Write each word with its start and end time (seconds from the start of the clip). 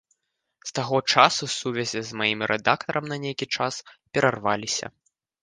З 0.69 0.71
таго 0.77 1.01
часу 1.15 1.49
сувязі 1.55 2.01
з 2.07 2.17
маім 2.21 2.41
рэдактарам 2.53 3.05
на 3.13 3.21
нейкі 3.27 3.49
час 3.59 3.75
перарваліся. 4.13 4.93